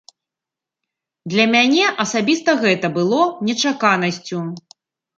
Для 1.33 1.45
мяне 1.53 1.85
асабіста 2.05 2.59
гэта 2.65 2.93
было 2.99 3.23
нечаканасцю. 3.51 4.47